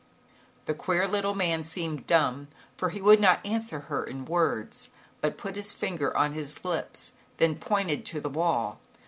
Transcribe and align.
The 0.65 0.73
queer 0.73 1.07
little 1.07 1.35
man 1.35 1.63
seemed 1.63 2.07
dumb, 2.07 2.47
for 2.75 2.89
he 2.89 2.99
would 2.99 3.19
not 3.19 3.39
answer 3.45 3.81
her 3.81 4.03
in 4.03 4.25
words, 4.25 4.89
but 5.21 5.37
put 5.37 5.55
his 5.55 5.73
finger 5.73 6.17
on 6.17 6.31
his 6.33 6.65
lips, 6.65 7.11
then 7.37 7.53
pointed 7.53 8.03
to 8.05 8.19
the 8.19 8.27
wall. 8.27 8.79